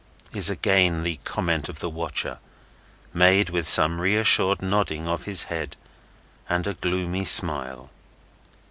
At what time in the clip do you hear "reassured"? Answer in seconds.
4.01-4.59